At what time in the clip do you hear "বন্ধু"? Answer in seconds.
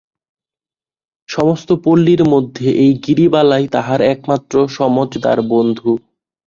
5.51-5.91